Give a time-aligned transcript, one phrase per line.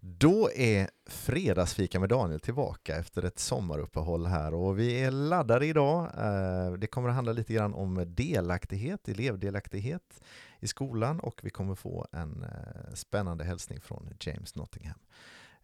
[0.00, 6.10] Då är Fredagsfika med Daniel tillbaka efter ett sommaruppehåll här och vi är laddade idag.
[6.18, 10.20] Eh, det kommer att handla lite grann om delaktighet, elevdelaktighet
[10.60, 14.98] i skolan och vi kommer få en eh, spännande hälsning från James Nottingham.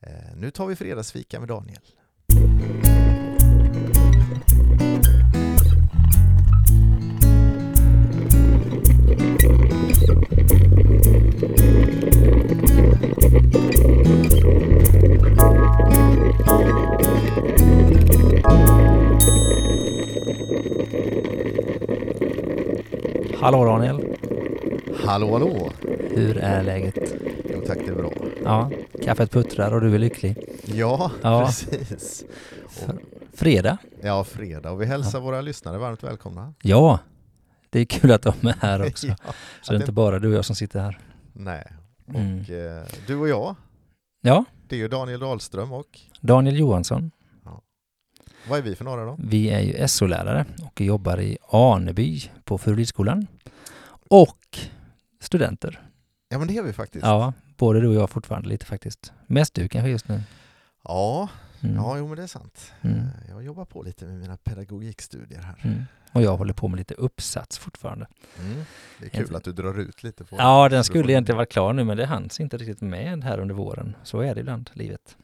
[0.01, 1.83] Eh, nu tar vi Fredagsfika med Daniel.
[23.41, 24.17] Hallå Daniel,
[25.05, 25.71] Hallå hallå!
[26.11, 26.95] hur är läget?
[27.55, 28.13] Jo tack, det är bra.
[28.45, 28.71] Ja,
[29.05, 30.37] kaffet puttrar och du är lycklig.
[30.65, 31.45] Ja, Ja.
[31.47, 32.25] precis.
[32.65, 32.95] Och,
[33.35, 33.79] Fredag?
[34.03, 36.55] ja, fredag och vi hälsar våra lyssnare varmt välkomna.
[36.63, 36.99] Ja,
[37.75, 39.07] det är kul att de är här också.
[39.07, 39.17] Ja,
[39.63, 40.99] Så det är inte bara du och jag som sitter här.
[41.33, 41.73] nej,
[42.07, 42.39] och Mm.
[42.39, 43.57] eh, du och jag,
[44.21, 47.11] Ja, det är ju Daniel Dahlström och Daniel Johansson.
[48.49, 49.17] vad är vi för några då?
[49.19, 53.27] Vi är ju SO-lärare och jobbar i Aneby på Furulidsskolan.
[54.11, 54.59] Och
[55.21, 55.81] studenter.
[56.29, 57.05] Ja men det är vi faktiskt.
[57.07, 59.13] Ja, både du och jag fortfarande lite faktiskt.
[59.27, 60.21] Mest du kanske just nu.
[60.85, 61.29] Ja,
[61.65, 61.77] Mm.
[61.77, 62.73] ja jo men det är sant.
[62.83, 62.99] Mm.
[62.99, 65.61] Eh, Jag jobbar på lite med mina pedagogikstudier här.
[65.63, 65.83] Mm.
[66.13, 68.07] Och jag håller på med lite uppsats fortfarande.
[68.41, 68.63] Mm.
[69.01, 71.73] Det är kul att du drar ut lite på Ja, den skulle egentligen varit klar
[71.73, 73.97] nu men det hanns inte riktigt med här under våren.
[74.03, 75.17] Så är det ibland, livet.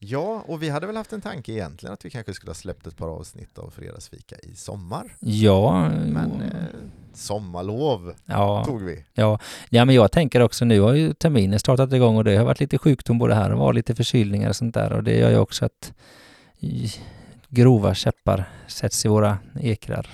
[0.00, 2.86] Ja, och vi hade väl haft en tanke egentligen att vi kanske skulle ha släppt
[2.86, 5.16] ett par avsnitt av Fredagsfika i sommar.
[5.20, 6.50] Ja, Men eh,
[7.14, 9.04] sommarlov ja, tog vi.
[9.14, 9.38] ja,
[9.68, 12.60] ja, men jag tänker också nu har ju terminen startat igång och det har varit
[12.60, 15.38] lite sjukdom både här och var lite förkylningar och sånt där och det gör ju
[15.38, 15.92] också att
[17.48, 20.06] grova käppar sätts i våra ekrar.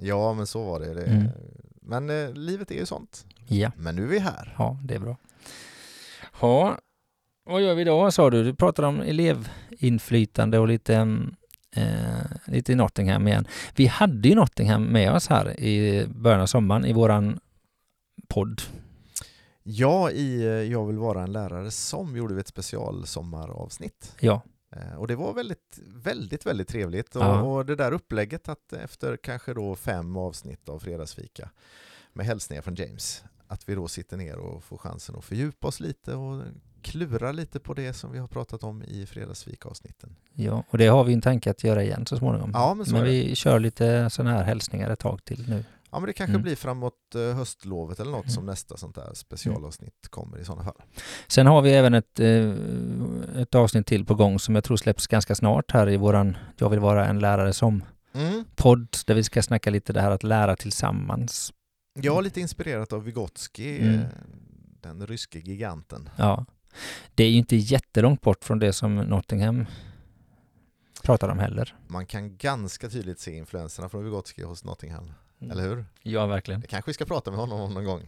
[0.00, 0.94] Ja, men så var det.
[0.94, 1.04] det.
[1.04, 1.28] Mm.
[1.82, 3.26] Men eh, livet är ju sånt.
[3.46, 4.54] Ja, Men nu är vi här.
[4.58, 5.16] ja, det är bra.
[6.40, 6.78] Ja,
[7.44, 8.44] vad gör vi idag sa du?
[8.44, 11.34] Du pratar om elevinflytande och lite mm,
[11.76, 13.46] Eh, lite Nottingham igen.
[13.74, 17.40] Vi hade ju Nottingham med oss här i början av sommaren i våran
[18.28, 18.62] podd.
[19.62, 24.16] Ja, i eh, Jag vill vara en lärare som gjorde vi ett specialsommaravsnitt.
[24.20, 24.42] Ja,
[24.76, 27.16] Eh, Och det var väldigt, väldigt, väldigt trevligt.
[27.16, 31.50] Och, och det där upplägget att efter kanske då fem avsnitt av Fredagsfika
[32.12, 35.80] med hälsningar från James, att vi då sitter ner och får chansen att fördjupa oss
[35.80, 36.42] lite och
[36.84, 40.16] klura lite på det som vi har pratat om i Fredagsfika-avsnitten.
[40.34, 42.50] ja, och det har vi en tanke att göra igen så småningom.
[42.54, 43.02] Ja, men det.
[43.02, 45.64] vi kör lite sådana här hälsningar ett tag till nu.
[45.90, 46.42] Ja, men det kanske Mm.
[46.42, 48.30] blir framåt eh, höstlovet eller något Mm.
[48.34, 50.82] som nästa sånt där specialavsnitt kommer i sådana fall.
[51.28, 52.52] Sen har vi även ett, eh,
[53.42, 56.70] ett avsnitt till på gång som jag tror släpps ganska snart här i våran Jag
[56.70, 57.82] vill vara en lärare som
[58.14, 58.44] Mm.
[58.56, 61.52] podd där vi ska snacka lite det här att lära tillsammans.
[62.00, 63.94] Jag är lite inspirerat av Vygotsky, Mm.
[64.00, 64.06] eh,
[64.80, 66.08] den ryske giganten.
[66.16, 66.44] Ja.
[67.14, 69.66] Det är ju inte jättelångt bort från det som Nottingham
[71.02, 71.74] pratar om heller.
[71.86, 75.50] Man kan ganska tydligt se influenserna från Vygotsky hos Nottingham, Mm.
[75.58, 75.84] eller hur?
[76.02, 76.60] Ja, verkligen.
[76.60, 78.02] Det kanske vi ska prata med honom om någon gång.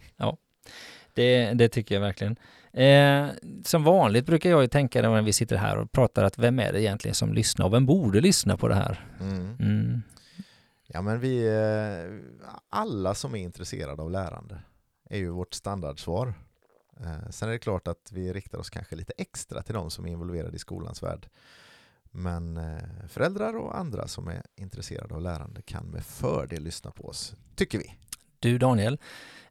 [1.15, 2.37] Det, det tycker jag verkligen.
[2.73, 3.29] Eh,
[3.65, 6.73] som vanligt brukar jag ju tänka när vi sitter här och pratar att vem är
[6.73, 9.07] det egentligen som lyssnar och vem borde lyssna på det här?
[9.21, 9.57] Mm.
[9.61, 10.03] Mm.
[10.87, 14.59] Ja, men vi, eh, alla som är intresserade av lärande
[15.11, 16.35] är ju vårt standardsvar.
[17.01, 20.07] Eh, Sen är det klart att vi riktar oss kanske lite extra till de som
[20.07, 21.29] är involverade i skolans värld.
[22.11, 27.09] Men eh, föräldrar och andra som är intresserade av lärande kan med fördel lyssna på
[27.09, 27.95] oss, tycker vi.
[28.39, 28.99] Du Daniel,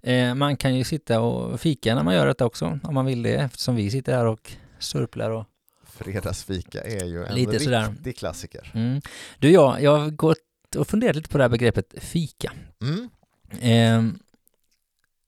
[0.01, 3.23] eh, man kan ju sitta och fika när man gör detta också om man vill
[3.23, 5.45] det eftersom vi sitter här och surplar och
[5.84, 7.89] Fredagsfika är ju en Lite sådär.
[7.89, 8.72] riktig klassiker.
[8.73, 9.01] mm.
[9.39, 12.51] Du jag, jag har gått och funderat lite på det här begreppet fika.
[12.81, 14.19] Mm.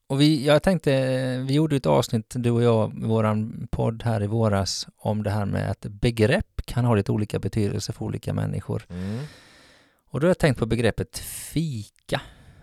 [0.07, 0.91] Och vi, jag tänkte,
[1.47, 5.29] vi gjorde ett avsnitt, du och jag, i våran podd här i våras, om det
[5.29, 8.85] här med att begrepp kan ha lite olika betydelse för olika människor.
[8.89, 9.19] Mm.
[10.09, 12.21] Och då har jag tänkt på begreppet fika.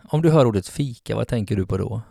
[0.09, 2.03] Om du hör ordet fika, vad tänker du på då?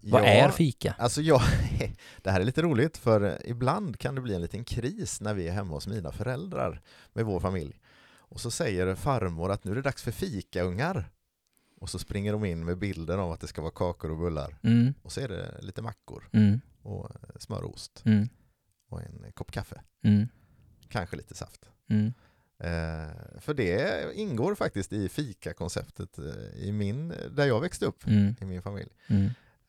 [0.00, 0.94] Vad Ja, är fika?
[0.98, 1.40] Alltså jag,
[2.22, 5.48] det här är lite roligt för ibland kan det bli en liten kris när vi
[5.48, 6.80] är hemma hos mina föräldrar
[7.12, 7.80] med vår familj.
[8.16, 11.10] Och så säger farmor att nu är det dags för fika ungar.
[11.84, 14.56] Och så springer de in med bilden av att det ska vara kakor och bullar.
[14.62, 18.28] Mm, Och så är det lite mackor mm, och smör och ost mm,
[18.88, 19.82] och en kopp kaffe.
[20.04, 20.28] mm,
[20.88, 21.68] Kanske lite saft.
[21.90, 22.12] mm.
[22.58, 26.24] Eh, för det ingår faktiskt i fika-konceptet eh,
[26.68, 28.90] i min, där jag växte upp Mm, i min familj.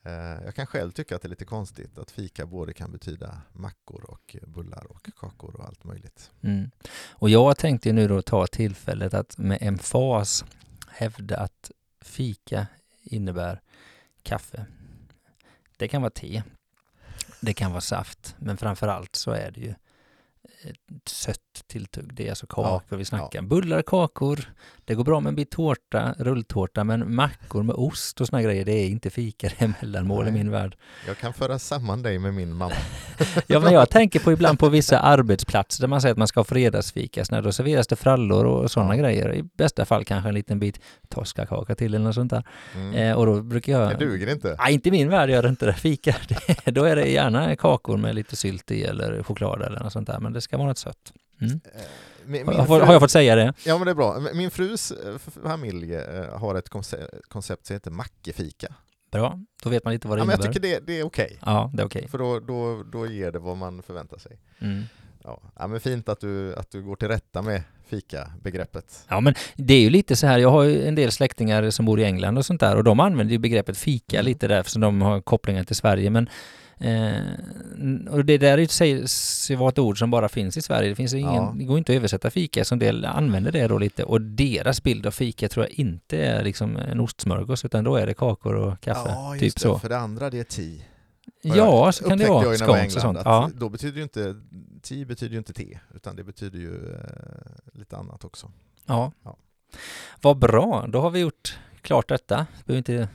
[0.03, 0.12] Eh,
[0.45, 4.03] Jag kan själv tycka att det är lite konstigt att fika både kan betyda mackor
[4.09, 6.31] och bullar och kakor och allt möjligt.
[6.41, 6.71] Mm.
[7.09, 10.45] Och jag tänkte nu då ta tillfället att med emfas
[10.88, 11.71] hävda att
[12.06, 12.68] fika
[13.04, 13.62] innebär
[14.24, 14.66] kaffe.
[15.78, 16.44] Det kan vara te.
[17.42, 19.75] Det kan vara saft, men framför allt så är det ju
[21.06, 22.13] sött tilltugg.
[22.13, 23.41] Det är alltså kakor vi snackar.
[23.41, 24.39] Bullar, kakor,
[24.85, 28.65] det går bra med en bit tårta, rulltårta, men mackor med ost och såna grejer,
[28.65, 30.75] det är inte fika, det är mellanmål i min värld.
[31.07, 32.75] Jag kan föra samman dig med min mamma.
[33.47, 36.39] ja, men jag tänker på ibland på vissa arbetsplatser där man säger att man ska
[36.39, 39.01] ha fredagsfika, så då serveras det frallor och sådana ja.
[39.01, 39.33] grejer.
[39.33, 40.79] I bästa fall kanske en liten bit
[41.09, 42.44] toskakaka till eller något sånt där.
[42.75, 42.94] Mm.
[42.94, 43.89] Eh, och då brukar jag...
[43.89, 44.56] Det duger inte.
[44.59, 45.73] Nej, inte i min värld gör det inte det.
[45.73, 46.15] Fika,
[46.65, 50.07] det, då är det gärna kakor med lite sylt i eller choklad eller något sånt
[50.07, 51.13] där, men det ska vara något sött.
[51.42, 51.60] Mm.
[51.74, 51.81] Eh,
[52.25, 53.54] min, min har, har, jag fått säga det?
[53.66, 54.19] Ja, men det är bra.
[54.34, 56.69] Min frus eh, familj eh, har ett
[57.28, 58.75] koncept som heter mackefika.
[59.12, 60.38] Bra, då vet man lite vad det ja, innebär.
[60.38, 61.25] Men jag tycker det, det är okej.
[61.25, 61.38] Okay.
[61.42, 62.00] Ja, det är okej.
[62.00, 62.10] Okay.
[62.10, 64.40] För då, då, då ger det vad man förväntar sig.
[64.60, 64.84] Mm.
[65.24, 65.42] Ja.
[65.60, 69.06] ja, men fint att du, att du går till rätta med fika-begreppet.
[69.08, 71.86] Ja, men det är ju lite så här, jag har ju en del släktingar som
[71.86, 74.25] bor i England och sånt där och de använder ju begreppet fika mm.
[74.25, 76.10] lite där eftersom de har kopplingar till Sverige.
[76.10, 76.30] Men
[76.77, 80.89] Eh, och det där sägs ju vara ett ord som bara finns i Sverige.
[80.89, 81.54] Det, finns ingen, ja.
[81.57, 84.04] det går inte att översätta fika, så en del använder det då lite.
[84.04, 88.07] Och deras bild av fika tror jag inte är liksom en ostsmörgås, utan då är
[88.07, 89.10] det kakor och kaffe.
[89.10, 89.80] Ja, just typ det, så.
[89.80, 90.81] för det andra det är te.
[91.42, 92.57] Ja, så kan det vara.
[92.57, 93.19] Scones och sånt.
[93.25, 93.50] Ja.
[93.54, 94.36] Då betyder ju inte,
[94.81, 98.51] te betyder ju inte te, utan det betyder ju eh, lite annat också.
[98.86, 99.12] Ja.
[99.24, 99.38] ja.
[100.22, 102.48] Vad bra, då har vi gjort klart detta.
[102.66, 103.10] Behöver inte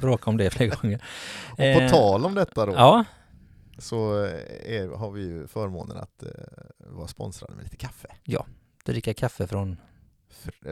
[0.00, 1.04] bråka om det fler gånger.
[1.50, 2.72] Och på eh, tal om detta då.
[2.72, 3.04] Ja.
[3.78, 4.12] Så
[4.64, 6.28] är, har vi ju förmånen att eh,
[6.78, 8.08] vara sponsrade med lite kaffe.
[8.24, 8.46] Ja,
[8.84, 9.76] dricka kaffe från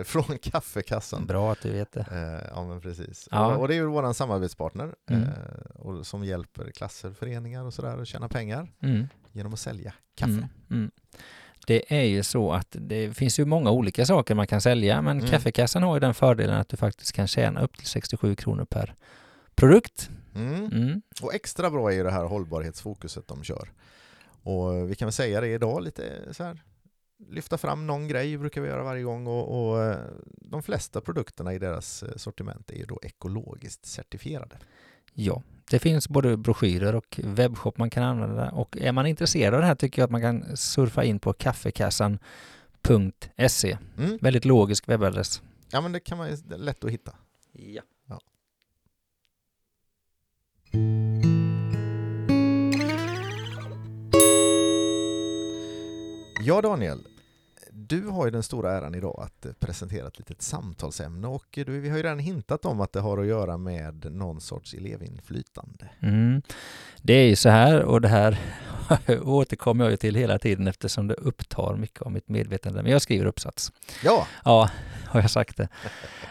[0.04, 1.26] från kaffekassan.
[1.26, 2.06] Bra att du vet det.
[2.10, 3.28] Eh, ja, men precis.
[3.31, 3.56] Ja.
[3.56, 5.22] Och, det är ju vår samarbetspartner mm.
[5.22, 5.31] eh,
[5.75, 9.08] och som hjälper klasser, föreningar och sådär att tjäna pengar mm.
[9.32, 10.48] genom att sälja kaffe.
[10.70, 10.90] Mm.
[11.67, 15.19] Det är ju så att det finns ju många olika saker man kan sälja, men
[15.19, 15.31] mm.
[15.31, 18.94] kaffekassan har ju den fördelen att du faktiskt kan tjäna upp till 67 kronor per
[19.55, 20.11] produkt.
[20.35, 20.64] Mm.
[20.64, 21.03] Mm.
[21.23, 23.73] Och extra bra är ju det här hållbarhetsfokuset de kör.
[24.43, 26.62] Och vi kan väl säga det idag lite så här,
[27.29, 31.55] lyfta fram någon grej brukar vi göra varje gång och, och eh, de flesta produkterna
[31.55, 34.58] i deras eh, sortiment är ju då ekologiskt certifierade.
[35.14, 39.61] Ja, det finns både broschyrer och webbshop man kan använda och är man intresserad av
[39.61, 43.79] det här tycker jag att man kan surfa in på kaffekassan.se.
[43.99, 44.19] Mm.
[44.20, 45.43] Väldigt logisk webbadress.
[45.70, 47.14] Ja men det kan man lätt att hitta.
[47.53, 47.82] Ja.
[48.06, 48.20] ja.
[56.44, 57.06] Ja Daniel,
[57.93, 61.81] du har ju den stora äran idag att eh, presentera ett litet samtalsämne och du,
[61.81, 65.89] vi har ju redan hintat om att det har att göra med någon sorts elevinflytande.
[66.00, 66.43] Mm.
[67.03, 68.39] Det är ju så här och det här
[69.23, 72.83] återkommer jag ju till hela tiden eftersom det upptar mycket av mitt medvetande.
[72.83, 73.73] Men jag skriver uppsats.
[74.05, 74.27] Ja!
[74.44, 74.71] Ja,
[75.06, 75.69] har jag sagt det.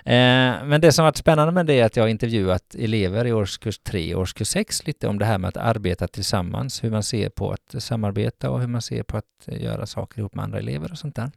[0.05, 3.33] Eh, men det som varit spännande med det är att jag har intervjuat elever i
[3.33, 7.03] årskurs 3 och årskurs 6 lite om det här med att arbeta tillsammans, hur man
[7.03, 10.59] ser på att samarbeta och hur man ser på att göra saker ihop med andra
[10.59, 11.31] elever och sånt där.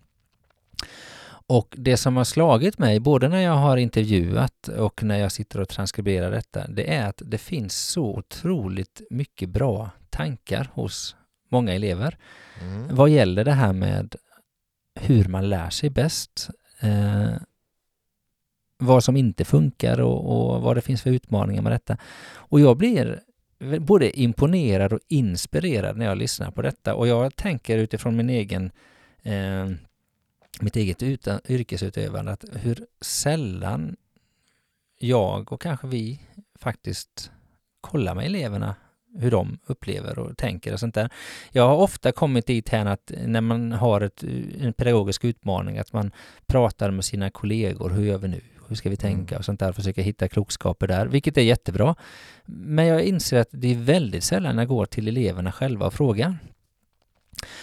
[1.47, 5.61] Och det som har slagit mig, både när jag har intervjuat och när jag sitter
[5.61, 11.17] och transkriberar detta, det är att det finns så otroligt mycket bra tankar hos
[11.49, 12.19] många elever
[12.61, 12.97] mm.
[12.97, 14.17] vad gäller det här med
[15.00, 16.50] hur man lär sig bäst,
[16.81, 17.32] eh,
[18.79, 21.97] vad som inte funkar och, och, vad det finns för utmaningar med detta.
[22.32, 23.21] Och jag blir
[23.81, 28.71] både imponerad och inspirerad när jag lyssnar på detta och jag tänker utifrån min egen
[29.23, 29.71] eh,
[30.61, 33.96] mitt eget utan, yrkesutövande att hur sällan
[34.99, 36.20] jag och kanske vi
[36.58, 37.30] faktiskt
[37.80, 38.75] kollar med eleverna
[39.18, 41.11] hur de upplever och tänker och sånt där.
[41.52, 44.25] Jag har ofta kommit dit här att när man har ett,
[44.61, 46.11] en pedagogisk utmaning att man
[46.46, 48.40] pratar med sina kollegor, hur gör vi nu?
[48.68, 49.34] Hur ska vi tänka?
[49.34, 49.38] Mm.
[49.38, 51.94] och sånt där, försöka hitta klokskaper där, vilket är jättebra.
[52.44, 56.38] Men jag inser att det är väldigt sällan jag går till eleverna själva och frågar.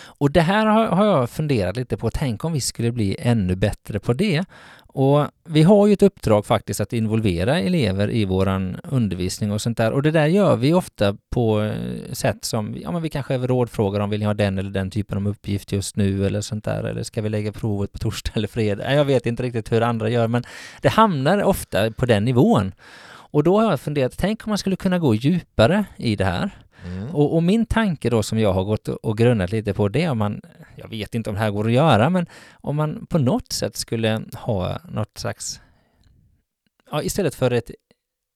[0.04, 2.10] Och det här har, jag funderat lite på.
[2.10, 4.46] Tänk om vi skulle bli ännu bättre på det.
[4.94, 9.78] Och vi har ju ett uppdrag faktiskt att involvera elever i våran undervisning och sånt
[9.78, 9.92] där.
[9.92, 14.00] Och det där gör vi ofta på eh, sätt som, ja men vi kanske rådfrågar
[14.00, 16.84] om vill ni ha den eller den typen av uppgift just nu eller sånt där.
[16.84, 18.94] Eller ska vi lägga provet på torsdag eller fredag?
[18.94, 20.44] Jag vet inte riktigt hur andra gör men
[20.82, 22.74] det hamnar ofta på den nivån.
[23.32, 26.52] Och då har jag funderat, tänk om man skulle kunna gå djupare i det här.
[26.86, 27.16] Mm.
[27.16, 30.18] Och, och, min tanke då som jag har gått och grunnat lite på det om
[30.18, 30.42] man,
[30.76, 33.76] jag vet inte om det här går att göra, men om man på något sätt
[33.76, 35.62] skulle ha något slags,
[36.92, 37.72] ja, istället för ett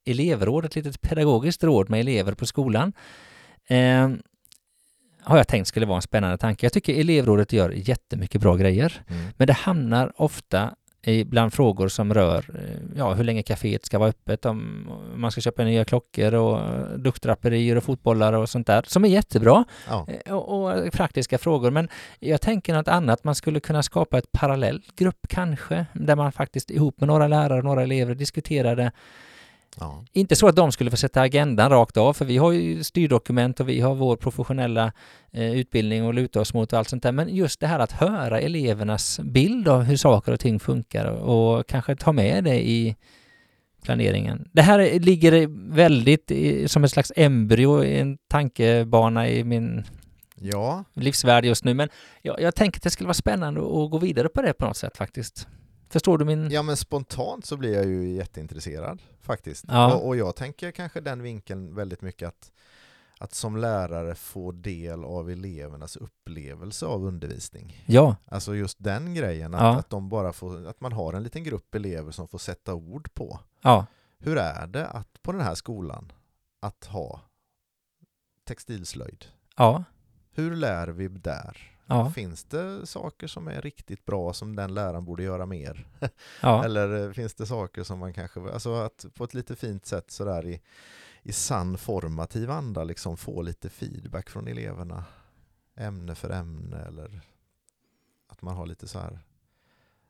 [0.06, 2.94] elevråd, ett litet pedagogiskt råd med elever på skolan,
[3.68, 4.10] eh,
[5.22, 6.66] har jag tänkt skulle vara en spännande tanke.
[6.66, 9.28] Jag tycker elevrådet gör jättemycket bra grejer, mm.
[9.38, 10.76] men det hamnar ofta
[11.06, 15.42] ibland frågor som rör eh, ja, hur länge kaféet ska vara öppet, om man ska
[15.42, 16.60] köpa nya klockor och
[17.00, 19.66] duckdraperier och fotbollar och sånt där, som är jättebra.
[19.90, 20.08] Ja.
[20.26, 21.72] Eh, Och, och praktiska frågor.
[21.72, 26.32] Men jag tänker något annat, man skulle kunna skapa ett parallell grupp kanske, där man
[26.32, 28.92] faktiskt ihop med några lärare och några elever diskuterade
[29.80, 30.06] Ja.
[30.14, 33.60] inte så att de skulle få sätta agendan rakt av, för vi har ju styrdokument
[33.60, 34.92] och vi har vår professionella
[35.32, 37.12] eh, utbildning att luta oss mot och allt sånt där.
[37.12, 41.58] Men just det här att höra elevernas bild av hur saker och ting funkar och,
[41.58, 42.96] och kanske ta med det i
[43.84, 44.50] planeringen.
[44.54, 49.84] Det här är- ligger väldigt i, som ett slags embryo, i en tankebana i min
[50.36, 51.74] ja, livsvärld just nu.
[51.74, 51.90] Men
[52.22, 54.78] jag, jag tänker att det skulle vara spännande att gå vidare på det på något
[54.78, 55.48] sätt faktiskt.
[55.90, 56.52] Förstår du min...
[56.52, 59.66] Ja men spontant så blir jag ju jätteintresserad faktiskt.
[59.68, 59.96] Ja.
[59.96, 62.52] Och, och jag tänker kanske den vinkeln väldigt mycket att,
[63.20, 67.84] att som lärare få del av elevernas upplevelse av undervisning.
[67.86, 69.76] Ja, Alltså just den grejen, att, Ja.
[69.80, 73.14] att, de bara får, att man har en liten grupp elever som får sätta ord
[73.14, 73.40] på.
[73.62, 73.86] ja,
[74.18, 76.12] Hur är det att på den här skolan
[76.60, 77.22] att ha
[78.44, 79.26] textilslöjd?
[79.58, 79.84] ja,
[80.32, 81.72] Hur lär vi där?
[81.88, 85.88] Ja, Finns det saker som är riktigt bra som den läraren borde göra mer?
[86.42, 89.86] ja, Eller eh, finns det saker som man kanske, alltså att på ett lite fint
[89.86, 90.62] sätt sådär i,
[91.24, 95.04] i sann formativ anda liksom få lite feedback från eleverna
[95.76, 97.22] ämne för ämne eller
[98.28, 99.20] att man har lite så här.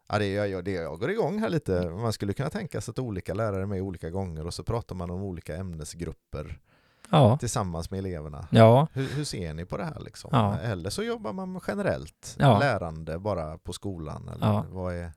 [0.07, 1.89] Ja, det, jag, det, jag går igång här lite.
[1.89, 4.95] Man skulle kunna tänka sig att olika lärare är med olika gånger och så pratar
[4.95, 6.59] man om olika ämnesgrupper
[7.09, 8.47] ja, tillsammans med eleverna.
[8.51, 9.99] ja, Hur, hur ser ni på det här?
[9.99, 10.29] Liksom?
[10.33, 10.57] Ja.
[10.57, 14.29] Eller så jobbar man generellt, lärande bara på skolan.
[14.35, 15.11] Eller vad är,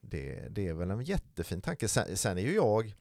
[0.00, 1.88] det, det är väl en jättefin tanke.
[1.88, 2.94] Sen, sen är ju jag,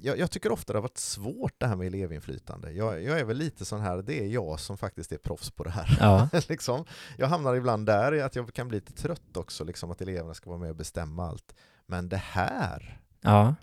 [0.00, 0.18] jag...
[0.18, 2.70] Jag tycker ofta det har varit svårt det här med elevinflytande.
[2.72, 5.64] Jag, jag är väl lite sån här, det är jag som faktiskt är proffs på
[5.64, 5.96] det här.
[6.00, 6.84] ja, liksom.
[7.16, 10.34] Jag hamnar ibland där i att jag kan bli lite trött också, liksom, att eleverna
[10.34, 11.54] ska vara med och bestämma allt.
[11.86, 13.54] Men det här ja,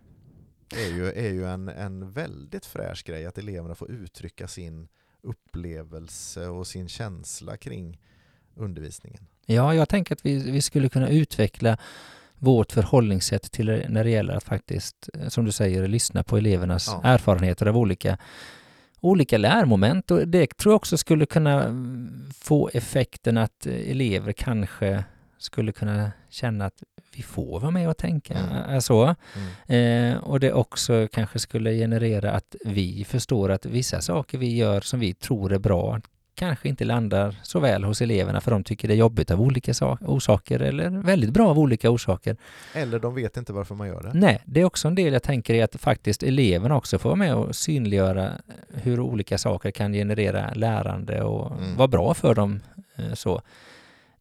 [0.69, 4.87] är ju, är ju en, en väldigt fräsch grej att eleverna får uttrycka sin
[5.21, 7.99] upplevelse och sin känsla kring
[8.55, 9.27] undervisningen.
[9.45, 11.77] Ja, jag tänker att vi, vi skulle kunna utveckla
[12.37, 16.87] vårt förhållningssätt till när det gäller att faktiskt, eh, som du säger, lyssna på elevernas
[16.87, 17.01] Ja.
[17.03, 18.17] erfarenheter av olika,
[19.01, 20.11] olika lärmoment.
[20.11, 21.65] Och det tror jag också skulle kunna
[22.39, 25.03] få effekten att elever kanske
[25.37, 26.83] skulle kunna känna att
[27.15, 28.33] vi får vara med och tänka.
[28.33, 28.81] Mm.
[28.81, 29.15] Så.
[29.67, 30.13] Mm.
[30.13, 34.81] Eh, och det också kanske skulle generera att vi förstår att vissa saker vi gör
[34.81, 35.99] som vi tror är bra
[36.37, 39.73] kanske inte landar så väl hos eleverna för de tycker det är jobbigt av olika
[39.73, 42.37] sa- orsaker eller väldigt bra av olika orsaker.
[42.73, 44.11] Eller de vet inte varför man gör det.
[44.13, 47.17] Nej, det är också en del jag tänker i att faktiskt eleverna också får vara
[47.17, 48.31] med och synliggöra
[48.73, 51.75] hur olika saker kan generera lärande och Mm.
[51.75, 52.59] vara bra för dem.
[52.95, 53.41] eh, Så.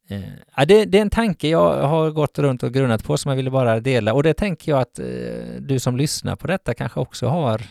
[0.08, 0.20] Eh,
[0.56, 3.37] Ja, det, det är en tanke jag har gått runt och grunnat på som jag
[3.37, 5.06] ville bara dela och det tänker jag att eh,
[5.61, 7.62] du som lyssnar på detta kanske också har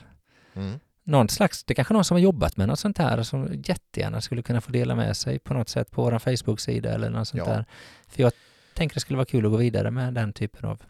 [0.55, 0.79] Mm.
[1.03, 4.21] någon slags, det är kanske någon som har jobbat med något sånt här som jättegärna
[4.21, 7.43] skulle kunna få dela med sig på något sätt på vår Facebook-sida eller något sånt
[7.47, 7.53] Ja.
[7.53, 7.65] där.
[8.07, 8.31] För jag
[8.73, 10.81] tänker det skulle vara kul att gå vidare med den typen av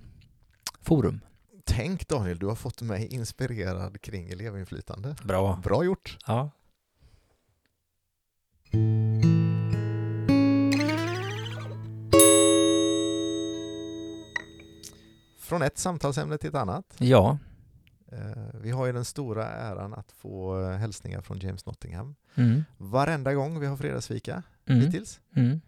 [0.82, 1.20] forum.
[1.66, 5.16] Tänk Daniel, du har fått mig inspirerad kring elevinflytande.
[5.24, 5.60] Bra.
[5.64, 6.18] Bra gjort!
[6.28, 6.50] Ja.
[15.54, 16.96] Från ett samtalsämne till ett annat.
[16.98, 17.38] Ja.
[18.12, 18.20] Eh,
[18.54, 22.64] Vi har ju den stora äran att få eh, hälsningar från James Nottingham Mm.
[22.78, 24.82] varenda gång vi har fredagsfika Mm.
[24.82, 25.22] hittills.
[25.36, 25.62] Mm.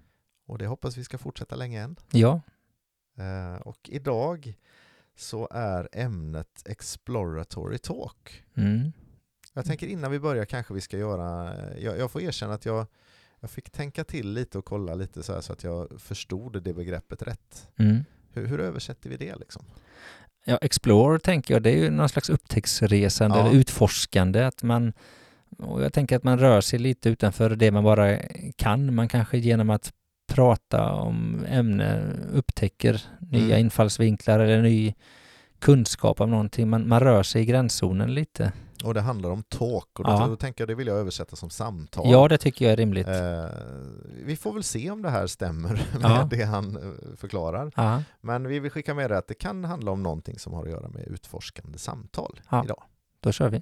[0.46, 1.96] Och det hoppas vi ska fortsätta länge än.
[2.12, 2.42] Ja.
[3.18, 4.54] Eh, Och idag
[5.16, 8.44] så är ämnet Exploratory Talk.
[8.56, 8.92] Mm.
[9.54, 12.88] Jag tänker innan vi börjar kanske vi ska göra, jag, jag får erkänna att jag,
[13.40, 16.74] jag fick tänka till lite och kolla lite så här så att jag förstod det
[16.74, 17.70] begreppet rätt.
[17.78, 18.04] Mm.
[18.36, 19.66] Hur, hur översätter vi det liksom?
[20.46, 23.48] Ja, explore tänker jag, det är ju någon slags upptäcktsresande Ja.
[23.48, 24.44] eller utforskande.
[24.46, 24.94] Att man,
[25.58, 28.18] och jag tänker att man rör sig lite utanför det man bara
[28.56, 28.96] kan.
[28.96, 29.94] Man kanske genom att
[30.34, 33.60] prata om ämne upptäcker nya Mm.
[33.60, 34.94] infallsvinklar eller ny
[35.60, 36.70] kunskap om någonting.
[36.70, 38.52] Man, man rör sig i gränszonen lite.
[38.84, 40.28] Och det handlar om talk och då, Ja.
[40.28, 42.12] då tänker jag det vill jag översätta som samtal.
[42.12, 43.08] Ja, det tycker jag är rimligt.
[43.08, 43.46] Eh,
[44.26, 46.28] vi får väl se om det här stämmer med Ja.
[46.30, 47.72] det han eh, förklarar.
[47.76, 50.64] Ja, Men vi vill skicka med det att det kan handla om någonting som har
[50.64, 52.64] att göra med utforskande samtal Ja.
[52.64, 52.84] idag.
[53.20, 53.62] då kör vi.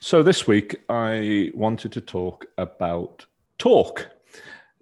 [0.00, 3.98] So this week I wanted to talk about talk.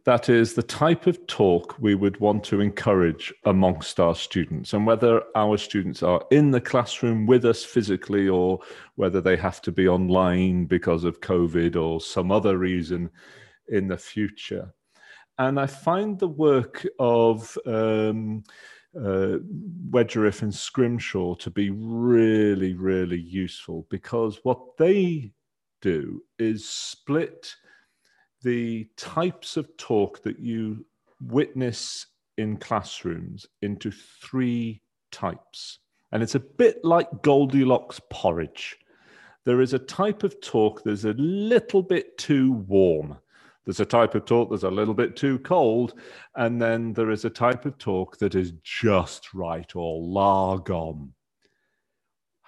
[0.04, 4.86] That is the type of talk we would want to encourage amongst our students, and
[4.86, 8.60] whether our students are in the classroom with us physically or
[8.96, 13.10] whether they have to be online because of COVID or some other reason,
[13.70, 14.72] in the future.
[15.38, 18.44] And I find the work of um,
[18.94, 19.38] uh,
[19.90, 25.32] Wedgeriff and Scrimshaw to be really, really useful because what they
[25.80, 27.54] do is split
[28.42, 30.84] the types of talk that you
[31.20, 32.06] witness
[32.38, 35.78] in classrooms into three types.
[36.12, 38.78] And it's a bit like Goldilocks porridge.
[39.44, 43.16] There is a type of talk that's a little bit too warm.
[43.64, 45.94] There's a type of talk that's a little bit too cold.
[46.36, 51.10] And then there is a type of talk that is just right or lagom.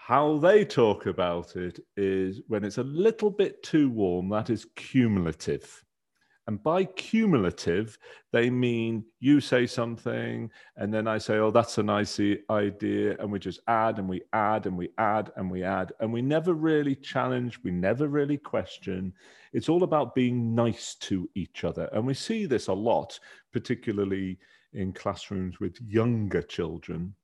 [0.04, 4.66] How they talk about it is when it's a little bit too warm, that is
[4.74, 5.84] cumulative.
[6.48, 7.96] And by cumulative,
[8.32, 12.18] they mean you say something, and then I say, oh, that's a nice
[12.50, 13.16] idea.
[13.20, 15.92] And we just add and we add and we add and we add.
[16.00, 19.12] And we never really challenge, we never really question.
[19.52, 21.88] It's all about being nice to each other.
[21.92, 23.20] And we see this a lot,
[23.52, 24.40] particularly
[24.72, 27.14] in classrooms with younger children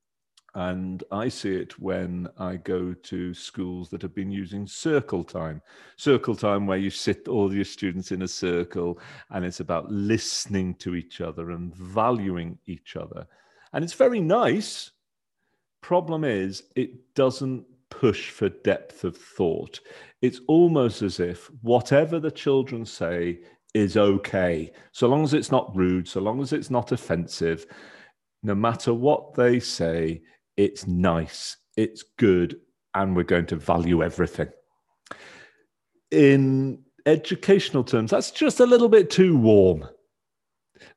[0.58, 5.62] and I see it when I go to schools that have been using circle time.
[5.96, 8.98] Circle time, where you sit all your students in a circle
[9.30, 13.24] and it's about listening to each other and valuing each other.
[13.72, 14.90] And it's very nice.
[15.80, 19.78] Problem is, it doesn't push for depth of thought.
[20.22, 23.42] It's almost as if whatever the children say
[23.74, 27.64] is okay, so long as it's not rude, so long as it's not offensive.
[28.42, 30.22] No matter what they say,
[30.58, 32.60] it's nice, it's good,
[32.94, 34.48] and we're going to value everything.
[36.10, 39.88] In educational terms, that's just a little bit too warm.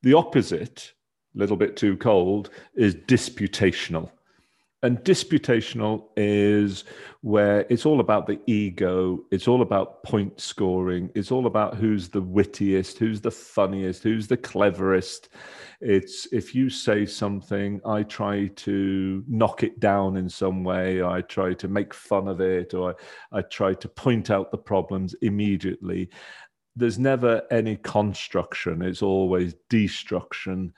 [0.01, 0.93] The opposite,
[1.35, 4.09] a little bit too cold, is disputational.
[4.83, 6.85] And disputational is
[7.21, 12.09] where it's all about the ego, it's all about point scoring, it's all about who's
[12.09, 15.29] the wittiest, who's the funniest, who's the cleverest.
[15.81, 21.21] It's if you say something, I try to knock it down in some way, I
[21.21, 22.95] try to make fun of it, or
[23.31, 26.09] I, I try to point out the problems immediately.
[26.75, 30.73] There's never any construction, it's always destruction.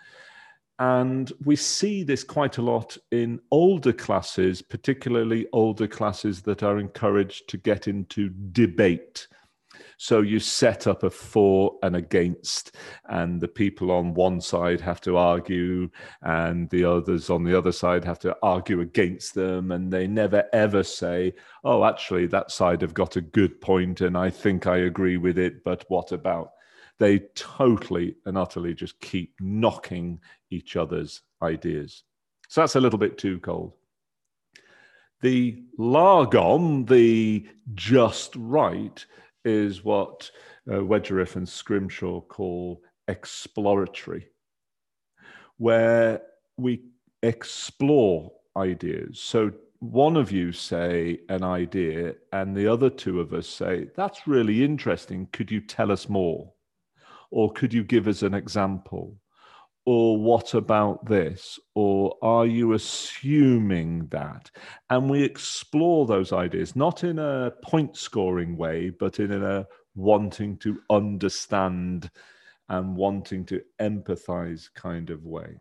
[0.79, 6.79] And we see this quite a lot in older classes, particularly older classes that are
[6.79, 9.27] encouraged to get into debate.
[9.97, 14.99] So you set up a for and against, and the people on one side have
[15.01, 15.89] to argue,
[16.21, 19.71] and the others on the other side have to argue against them.
[19.71, 21.33] And they never ever say,
[21.63, 25.37] Oh, actually, that side have got a good point, and I think I agree with
[25.37, 26.51] it, but what about?
[26.99, 32.03] They totally and utterly just keep knocking each other's ideas.
[32.49, 33.73] So that's a little bit too cold.
[35.21, 39.05] The lagom, the just right,
[39.45, 40.29] is what
[40.71, 44.27] uh, Wedgeriff and Scrimshaw call exploratory,
[45.57, 46.21] where
[46.57, 46.83] we
[47.21, 49.19] explore ideas.
[49.19, 54.27] So one of you say an idea, and the other two of us say, That's
[54.27, 55.27] really interesting.
[55.33, 56.53] Could you tell us more?
[57.33, 59.17] Or could you give us an example?
[59.87, 61.59] Or what about this?
[61.73, 64.51] Or are you assuming that?
[64.91, 69.65] And we explore those ideas, not in a point scoring way, but in a
[69.95, 72.11] wanting to understand
[72.69, 75.55] and wanting to empathize kind of way.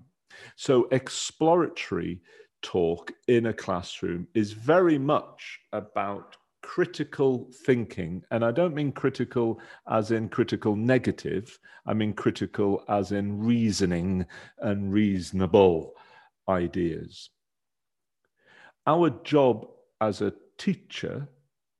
[0.56, 2.20] So, exploratory
[2.60, 9.60] talk in a classroom is very much about critical thinking, and I don't mean critical
[9.88, 14.26] as in critical negative, I mean critical as in reasoning
[14.58, 15.94] and reasonable
[16.48, 17.30] ideas.
[18.86, 19.68] Our job
[20.00, 21.28] as a teacher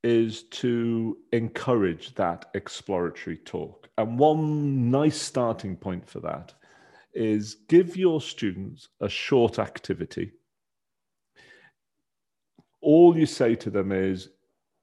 [0.03, 3.88] is to encourage that exploratory talk.
[3.99, 6.55] And one nice starting point for that
[7.14, 10.33] is give your students a short activity.
[12.81, 14.31] All you say to them is,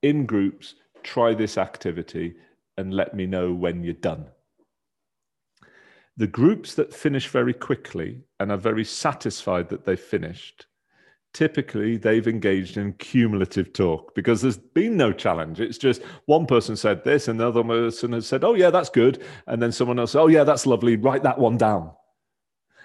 [0.02, 2.36] in groups, try this activity
[2.78, 4.28] and let me know when you're done.
[6.18, 10.66] The groups that finish very quickly and are very satisfied that they've finished,
[11.34, 15.62] typically they've engaged in cumulative talk because there's been no challenge.
[15.62, 18.90] It's just one person said this and the other person has said, oh, yeah, that's
[18.90, 19.24] good.
[19.48, 20.96] And then someone else, oh, yeah, that's lovely.
[20.96, 21.92] Write that one down.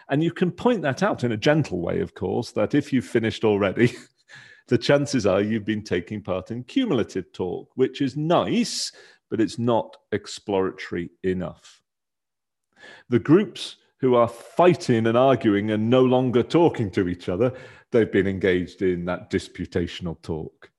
[0.09, 3.07] And you can point that out in a gentle way, of course, that if you've
[3.07, 3.95] finished already,
[4.69, 8.93] the chances are you've been taking part in cumulative talk, which is nice,
[9.31, 11.83] but it's not exploratory enough.
[13.09, 17.53] The groups who are fighting and arguing and no longer talking to each other,
[17.91, 20.71] they've been engaged in that disputational talk.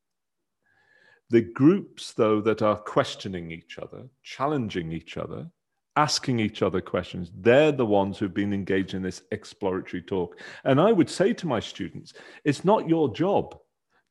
[1.30, 5.50] The groups, though, that are questioning each other, challenging each other,
[5.96, 7.32] asking each other questions.
[7.36, 10.40] They're the ones who've been engaged in this exploratory talk.
[10.64, 13.58] And I would say to my students, it's not your job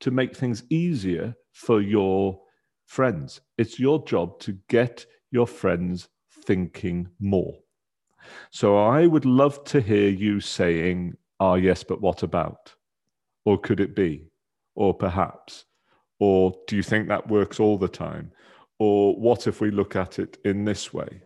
[0.00, 2.40] to make things easier for your
[2.86, 3.40] friends.
[3.58, 6.08] It's your job to get your friends
[6.44, 7.54] thinking more.
[8.50, 12.74] So I would love to hear you saying, ah, yes, but what about?
[13.44, 14.28] Or could it be?
[14.74, 15.64] Or perhaps?
[16.18, 18.32] Or do you think that works all the time?
[18.78, 21.22] Or what if we look at it in this way?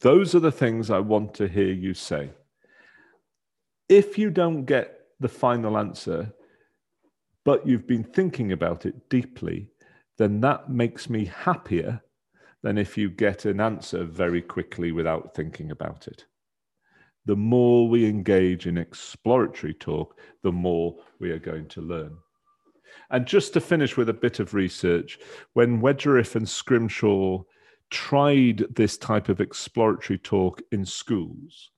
[0.00, 2.30] Those are the things I want to hear you say.
[3.88, 6.32] If you don't get the final answer,
[7.48, 9.70] but you've been thinking about it deeply,
[10.18, 11.98] then that makes me happier
[12.62, 16.26] than if you get an answer very quickly without thinking about it.
[17.24, 22.18] The more we engage in exploratory talk, the more we are going to learn.
[23.08, 25.18] And just to finish with a bit of research,
[25.54, 27.44] when Wedgeriff and Scrimshaw
[27.88, 31.70] tried this type of exploratory talk in schools.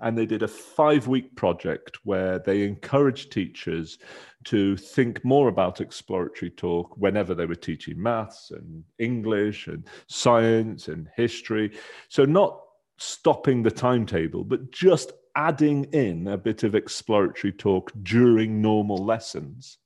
[0.00, 3.98] And they did a five week project where they encouraged teachers
[4.44, 10.88] to think more about exploratory talk whenever they were teaching maths and English and science
[10.88, 11.76] and history.
[12.08, 12.60] So, not
[12.98, 19.78] stopping the timetable, but just adding in a bit of exploratory talk during normal lessons.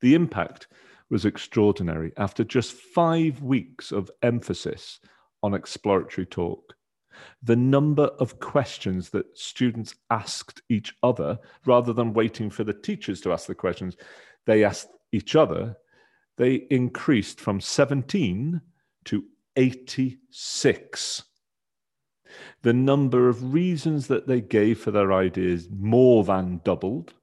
[0.00, 0.68] The impact
[1.10, 5.00] was extraordinary after just five weeks of emphasis
[5.42, 6.74] on exploratory talk.
[7.42, 13.20] The number of questions that students asked each other, rather than waiting for the teachers
[13.22, 13.96] to ask the questions,
[14.46, 15.76] they asked each other,
[16.36, 18.60] they increased from 17
[19.06, 19.24] to
[19.56, 21.22] 86.
[22.62, 27.14] The number of reasons that they gave for their ideas more than doubled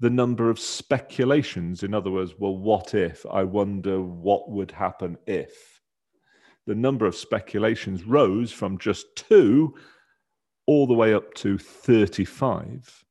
[0.00, 3.24] the number of speculations, in other words, well, what if?
[3.30, 5.69] I wonder what would happen if.
[6.66, 9.74] The number of speculations rose from just two
[10.66, 13.04] all the way up to 35.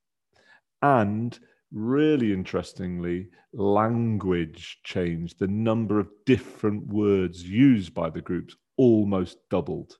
[0.82, 1.38] And
[1.72, 5.40] really interestingly, language changed.
[5.40, 9.98] The number of different words used by the groups almost doubled.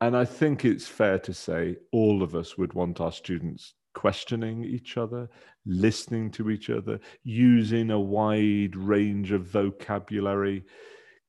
[0.00, 4.64] And I think it's fair to say all of us would want our students questioning
[4.64, 5.28] each other,
[5.66, 10.64] listening to each other, using a wide range of vocabulary,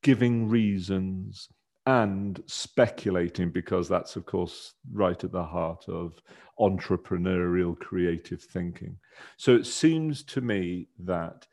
[0.02, 1.50] giving reasons,
[1.88, 6.14] and speculating, because that's, of course, right at the heart of
[6.60, 8.96] entrepreneurial creative thinking.
[9.38, 11.48] So it seems to me that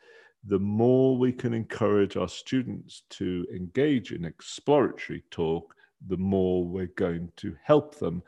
[0.45, 5.75] the more we can encourage our students to engage in exploratory talk,
[6.07, 8.23] the more we're going to help them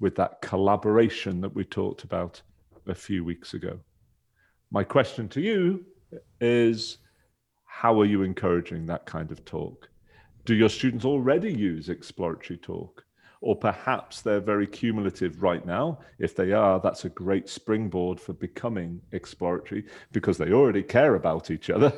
[0.00, 2.40] with that collaboration that we talked about
[2.88, 3.78] a few weeks ago.
[4.70, 5.84] My question to you
[6.40, 6.98] is
[7.74, 9.88] how are you encouraging that kind of talk?
[10.44, 13.02] Do your students already use exploratory talk?
[13.40, 15.98] Or perhaps they're very cumulative right now.
[16.18, 21.50] If they are, that's a great springboard for becoming exploratory because they already care about
[21.50, 21.92] each other.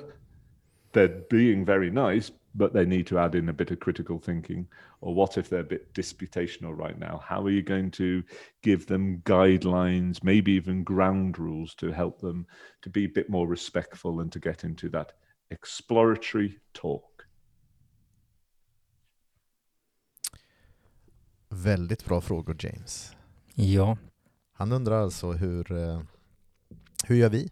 [0.93, 4.69] They're being very nice, but they need to add in a bit of critical thinking.
[5.01, 7.21] Or what if they're a bit disputational right now?
[7.23, 8.23] How are you going to
[8.63, 12.47] give them guidelines, maybe even ground rules to help them
[12.83, 15.15] to be a bit more respectful and to get into that
[15.49, 17.15] exploratory talk?
[21.49, 23.17] Väldigt bra frågor James.
[23.55, 23.97] Ja.
[24.53, 26.03] Han undrar alltså hur, eh,
[27.05, 27.51] hur gör vi?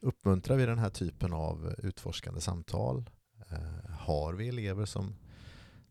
[0.00, 3.10] Uppmuntrar vi den här typen av utforskande samtal?
[3.50, 5.14] Eh, har vi elever som,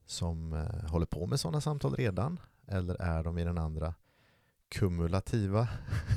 [0.05, 2.39] som eh, håller på med sådana samtal redan?
[2.67, 3.93] Eller är de i den andra
[4.69, 5.67] kumulativa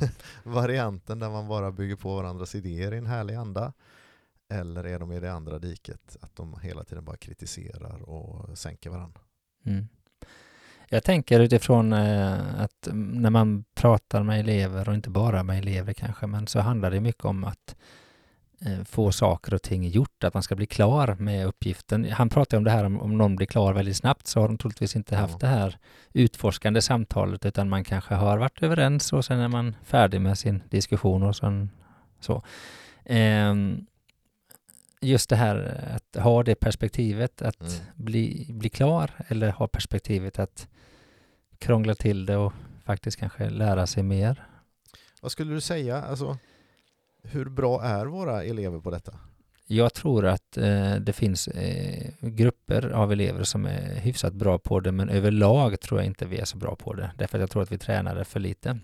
[0.44, 3.72] varianten där man bara bygger på varandras idéer i en härlig anda?
[4.48, 8.90] Eller är de i det andra diket, att de hela tiden bara kritiserar och sänker
[8.90, 9.20] varandra?
[9.64, 9.88] Mm.
[10.88, 15.92] Jag tänker utifrån eh, att när man pratar med elever och inte bara med elever
[15.92, 17.76] kanske, men så handlar det mycket om att
[18.60, 22.12] Eh, få saker och ting gjort, att man ska bli klar med uppgiften.
[22.12, 24.58] Han pratar om det här om, om någon blir klar väldigt snabbt så har de
[24.58, 25.78] troligtvis inte haft det här
[26.12, 30.62] utforskande samtalet utan man kanske har varit överens och sen är man färdig med sin
[30.70, 31.70] diskussion och sen
[32.20, 32.42] så.
[33.04, 33.86] Um,
[35.00, 37.72] just det här att ha det perspektivet att mm.
[37.94, 40.68] bli, bli klar eller ha perspektivet att
[41.58, 42.52] krångla till det och
[42.84, 44.46] faktiskt kanske lära sig mer.
[45.20, 46.02] Vad skulle du säga?
[46.02, 46.38] Alltså,
[47.22, 49.18] hur bra är våra elever på detta?
[49.66, 54.80] Jag tror att eh, det finns eh, grupper av elever som är hyfsat bra på
[54.80, 57.10] det, men överlag tror jag inte vi är så bra på det.
[57.18, 58.78] Därför att jag tror att vi tränar det för lite.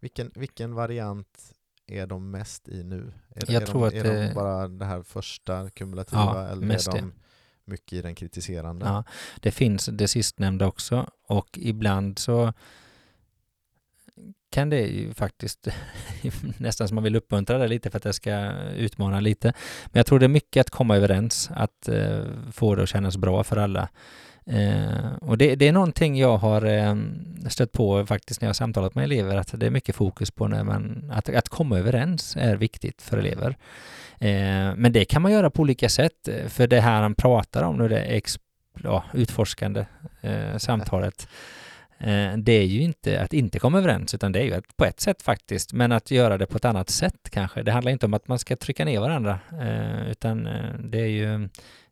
[0.00, 1.54] Vilken, vilken variant
[1.90, 3.12] är de mest i nu?
[3.34, 6.74] Är, jag är tror de, att är de bara det här första kumulativa ja, eller
[6.74, 7.12] är de det.
[7.64, 8.86] mycket i den kritiserande.
[8.86, 9.04] Ja,
[9.40, 12.52] det finns det sistnämnda också och ibland så
[14.50, 15.68] kan det ju faktiskt
[16.58, 19.52] nästan som man vill uppmuntra det lite för att det ska utmana lite.
[19.86, 23.16] Men jag tror det är mycket att komma överens, att eh, få det att kännas
[23.16, 23.88] bra för alla.
[24.48, 26.96] Eh, och det, det, är någonting jag har eh,
[27.48, 30.48] stött på faktiskt när jag har samtalat med elever, att det är mycket fokus på
[30.48, 33.56] när man, att, att komma överens är viktigt för elever.
[34.18, 37.76] Eh, men det kan man göra på olika sätt, för det här han pratar om
[37.76, 38.20] nu, det
[38.82, 39.86] ja, utforskande
[40.20, 41.28] eh, samtalet,
[41.98, 44.84] eh, det är ju inte att inte komma överens, utan det är ju att, på
[44.84, 47.62] ett sätt faktiskt, men att göra det på ett annat sätt kanske.
[47.62, 51.06] Det handlar inte om att man ska trycka ner varandra, eh, utan eh, det är
[51.06, 51.48] ju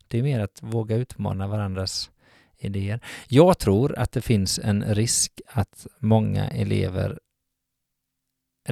[0.07, 2.09] det är mer att våga utmana varandras
[2.57, 2.99] idéer.
[3.27, 7.19] Jag tror att det finns en risk att många elever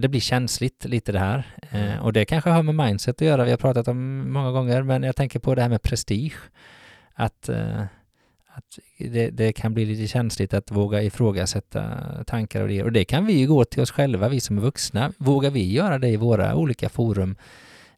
[0.01, 3.43] det blir känsligt lite det här eh, och det kanske har med mindset att göra,
[3.43, 6.37] vi har pratat om många gånger, men jag tänker på det här med prestige.
[7.13, 7.81] Att, eh,
[8.47, 11.83] att det, det, kan bli lite känsligt att våga ifrågasätta
[12.27, 14.61] tankar och idéer och det kan vi ju gå till oss själva, vi som är
[14.61, 15.11] vuxna.
[15.17, 17.35] Vågar vi göra det i våra olika forum,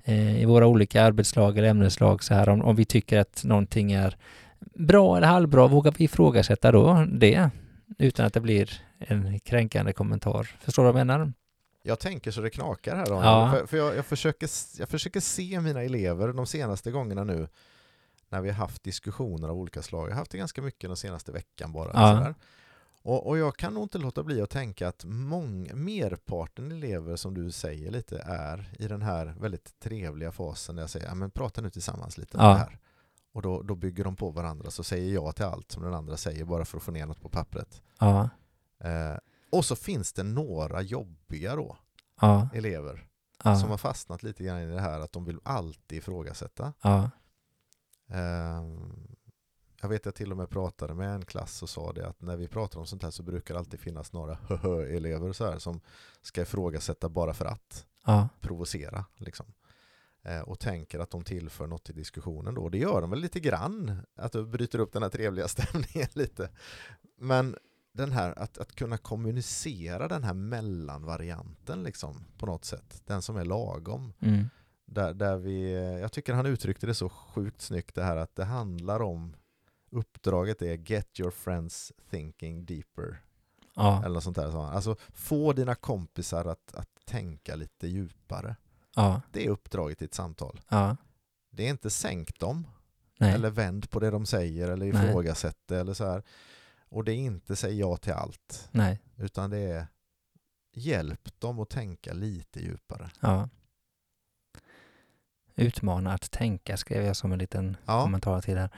[0.03, 3.91] eh, i våra olika arbetslag eller ämneslag så här, om, om vi tycker att någonting
[3.91, 4.15] är
[4.59, 7.49] bra eller halvbra, vågar vi ifrågasätta då det
[7.97, 10.43] utan att det blir en kränkande kommentar?
[10.59, 11.33] Förstår du vad jag menar?
[11.83, 13.25] Jag tänker så det knakar här Daniel.
[13.25, 13.51] Ja.
[13.51, 17.47] För, för jag, jag, försöker, jag försöker se mina elever de senaste gångerna nu
[18.29, 20.07] när vi har haft diskussioner av olika slag.
[20.07, 21.91] Jag har haft det ganska mycket den senaste veckan bara.
[21.93, 22.33] Ja.
[23.01, 27.33] Och, och, jag kan nog inte låta bli att tänka att mång, merparten elever som
[27.33, 31.31] du säger lite är i den här väldigt trevliga fasen där jag säger, ja men
[31.31, 32.49] prata nu tillsammans lite om ja.
[32.49, 32.79] det här.
[33.37, 36.17] Och då, då bygger de på varandra, så säger jag till allt som den andra
[36.17, 37.81] säger bara för att få ner något på pappret.
[37.99, 38.29] Ja.
[38.79, 39.17] Eh,
[39.51, 41.77] och så finns det några jobbiga då,
[42.21, 42.49] ja.
[42.53, 43.07] elever,
[43.43, 43.59] ja.
[43.59, 46.73] som har fastnat lite grann i det här att de vill alltid ifrågasätta.
[46.81, 47.09] Ja.
[48.09, 48.63] Eh,
[49.81, 52.21] jag vet att jag till och med pratade med en klass och sa det att
[52.21, 54.37] när vi pratar om sånt här så brukar det alltid finnas några
[54.95, 55.81] elever så här som
[56.21, 58.29] ska ifrågasätta bara för att ja.
[58.41, 59.05] provocera.
[59.15, 59.45] Liksom.
[60.27, 62.69] Eh, och tänker att de tillför något till diskussionen då.
[62.69, 66.49] Det gör de väl lite grann, att du bryter upp den här trevliga stämningen lite.
[67.17, 67.55] Men
[67.91, 73.37] den här att, att kunna kommunicera den här mellanvarianten liksom på något sätt, den som
[73.37, 74.13] är lagom.
[74.19, 74.49] Mm.
[74.85, 78.45] Där, där vi, jag tycker han uttryckte det så sjukt snyggt det här att det
[78.45, 79.35] handlar om
[79.91, 83.21] uppdraget är get your friends thinking deeper.
[83.75, 84.03] Ja.
[84.05, 84.71] Eller något sånt där.
[84.71, 88.55] Alltså få dina kompisar att, att tänka lite djupare.
[88.97, 89.21] Ja.
[89.31, 90.61] Det är uppdraget i ett samtal.
[90.69, 90.97] Ja.
[91.49, 92.67] Det är inte sänk dem,
[93.19, 93.33] Nej.
[93.33, 96.23] eller vänd på det de säger, eller ifrågasätt det, eller så här.
[96.89, 98.69] Och det är inte säg ja till allt.
[98.71, 99.01] Nej.
[99.15, 99.87] Utan det är
[100.73, 103.09] hjälp dem att tänka lite djupare.
[103.19, 103.49] Ja.
[105.55, 108.03] Utmana att tänka skrev jag som en liten ja.
[108.03, 108.71] kommentar till det här.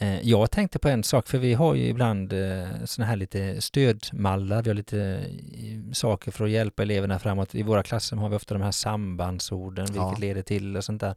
[0.00, 3.60] Eh, jag tänkte på en sak, för vi har ju ibland eh, sådana här lite
[3.60, 7.54] stödmallar, vi har lite eh, saker för att hjälpa eleverna framåt.
[7.54, 10.16] I våra klasser har vi ofta de här sambandsorden, vilket ja.
[10.18, 11.14] leder till och sånt där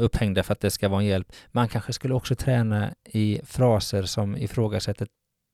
[0.00, 1.32] upphängda för att det ska vara en hjälp.
[1.52, 5.08] Man kanske skulle också träna i fraser som ifrågasätter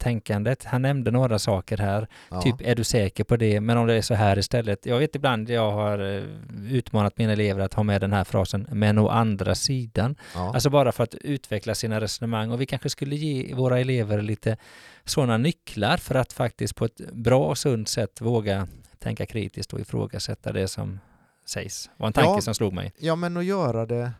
[0.07, 0.64] tänkandet.
[0.64, 2.42] Han nämnde några saker här, ja.
[2.42, 3.61] typ är du säker på det?
[3.61, 4.87] Men om det är så här istället.
[4.87, 6.23] Jag vet ibland jag har eh,
[6.71, 10.16] utmanat mina elever att ha med den här frasen, men å andra sidan.
[10.35, 10.55] Ja.
[10.55, 14.57] Alltså bara för att utveckla sina resonemang och vi kanske skulle ge våra elever lite
[15.05, 19.81] sådana nycklar för att faktiskt på ett bra och sunt sätt våga tänka kritiskt och
[19.81, 21.01] ifrågasätta det som
[21.47, 21.90] sägs.
[21.97, 22.92] var en tanke ja, som slog mig.
[22.99, 24.12] Ja, men att göra det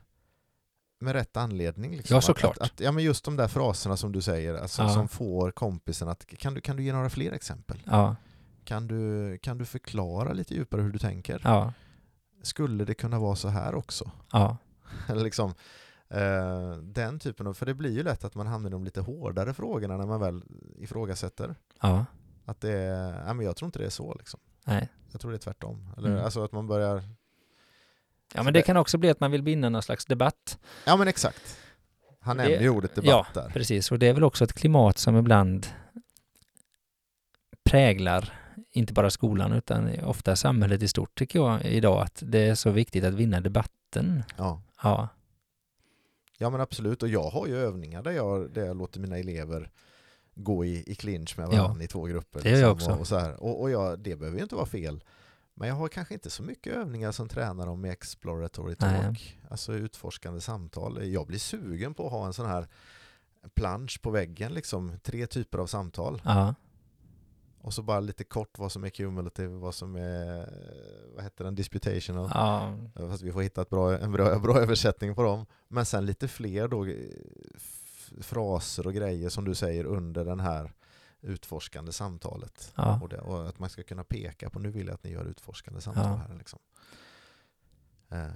[0.99, 1.97] med rätt anledning.
[1.97, 2.15] Liksom.
[2.15, 2.57] Ja, såklart.
[2.57, 4.89] Att, att, ja, men just de där fraserna som du säger, alltså, ja.
[4.89, 7.83] som får kompisen att, kan du, kan du ge några fler exempel?
[7.87, 8.17] Ja.
[8.65, 11.41] Kan, du, kan du förklara lite djupare hur du tänker?
[11.45, 11.73] Ja.
[12.43, 14.11] Skulle det kunna vara så här också?
[14.33, 14.57] Ja.
[15.15, 15.55] liksom,
[16.09, 19.01] eh, den typen av, för det blir ju lätt att man hamnar i de lite
[19.01, 20.43] hårdare frågorna när man väl
[20.79, 21.55] ifrågasätter.
[21.81, 22.07] Ja.
[22.45, 24.41] Att det är, ja, men jag tror inte det är så liksom.
[24.65, 24.89] Nej.
[25.13, 25.89] Jag tror det är tvärtom.
[25.97, 26.25] Eller, mm.
[26.25, 27.03] Alltså att man börjar
[28.35, 30.59] Ja, men det kan också bli att man vill vinna någon slags debatt.
[30.85, 31.59] Ja, men exakt.
[32.21, 33.51] Han nämnde ju ordet debatt ja, där.
[33.51, 33.93] precis.
[33.93, 35.67] Och det är väl också ett klimat som ibland
[37.65, 38.33] präglar
[38.77, 42.71] inte bara skolan utan ofta samhället i stort tycker jag idag att det är så
[42.71, 44.23] viktigt att vinna debatten.
[44.37, 44.63] Ja.
[44.83, 45.09] Ja,
[46.39, 47.03] ja men absolut.
[47.03, 49.71] Och jag har ju övningar där jag, där jag låter mina elever
[50.35, 52.41] gå i, i clinch med varandra ja, i två grupper.
[52.43, 52.95] Det gör jag liksom, också.
[52.95, 53.43] Och, och, så här.
[53.43, 55.05] och, och jag, det behöver ju inte vara fel.
[55.59, 59.41] Men jag har kanske inte så mycket övningar som tränar om exploratory talk, Nej.
[59.51, 61.13] alltså utforskande samtal.
[61.13, 62.69] Jag blir sugen på att ha en sån här
[63.55, 66.23] plansch på väggen, liksom tre typer av samtal.
[66.25, 66.55] Ja.
[67.61, 70.53] Och så bara lite kort vad som är cumulative, vad som är,
[71.15, 72.31] vad heter den, disputational.
[72.35, 72.77] Ja.
[72.95, 75.47] Fast vi får hitta ett bra, en bra, bra översättning på dem.
[75.69, 76.87] Men sen lite fler då
[78.21, 80.73] fraser och grejer som du säger under den här
[81.27, 82.73] utforskande samtalet.
[82.77, 83.01] Ja.
[83.03, 85.25] Och, det, och att man ska kunna peka på nu vill jag att ni gör
[85.25, 86.17] utforskande samtal Ja.
[86.29, 86.35] här.
[86.39, 86.59] Liksom.
[88.09, 88.27] Eh,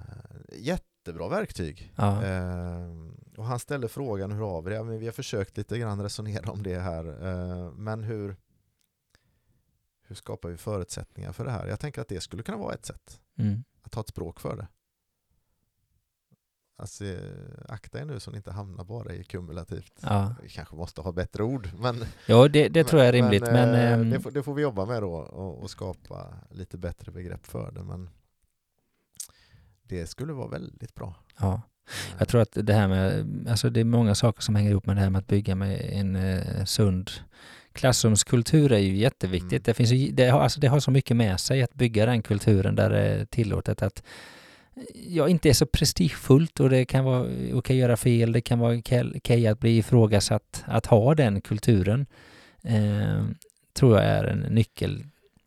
[0.51, 1.93] jättebra verktyg.
[1.95, 2.23] Ja.
[2.23, 2.89] Eh,
[3.37, 4.83] och han ställer frågan hur har vi det?
[4.83, 7.05] Men vi har försökt lite grann resonera om det här.
[7.27, 8.35] Eh, men hur,
[10.07, 11.67] hur skapar vi förutsättningar för det här?
[11.67, 13.21] Jag tänker att det skulle kunna vara ett sätt.
[13.37, 13.63] Mm.
[13.81, 14.67] Att ha ett språk för det.
[16.81, 17.19] Alltså, eh,
[17.67, 19.93] akta er nu så ni inte hamnar bara i kumulativt.
[20.01, 20.35] Ja.
[20.43, 21.69] Vi kanske måste ha bättre ord.
[21.79, 23.43] Men, ja, det, det tror jag är rimligt.
[23.43, 26.77] Men, eh, ehm, det, får, det får vi jobba med då och, och skapa lite
[26.77, 27.83] bättre begrepp för det.
[27.83, 28.09] Men
[29.83, 31.15] det skulle vara väldigt bra.
[31.39, 31.61] ja.
[32.17, 34.95] Jag tror att det här med, alltså det är många saker som hänger ihop med
[34.95, 37.11] det här med att bygga med en eh, sund
[37.73, 39.51] klassrumskultur är ju jätteviktigt.
[39.51, 39.61] Mm.
[39.63, 42.75] Det, finns det, har, alltså det har så mycket med sig att bygga den kulturen
[42.75, 44.03] där det är tillåtet att
[44.93, 47.21] ja, inte är så prestigefullt och det kan vara
[47.53, 50.63] okej att göra fel, det kan vara okej okej att bli ifrågasatt.
[50.67, 52.05] Att ha den kulturen
[52.63, 53.25] eh,
[53.73, 55.03] tror jag är en nyckel.